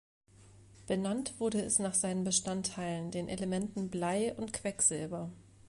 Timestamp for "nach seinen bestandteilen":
1.77-3.11